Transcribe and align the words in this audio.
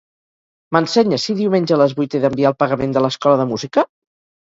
M'ensenyes 0.75 1.27
si 1.29 1.35
diumenge 1.43 1.77
a 1.77 1.79
les 1.83 1.95
vuit 2.01 2.17
he 2.19 2.25
d'enviar 2.27 2.53
el 2.55 2.59
pagament 2.65 2.99
de 2.99 3.07
l'escola 3.09 3.43
de 3.45 3.51
música? 3.57 3.91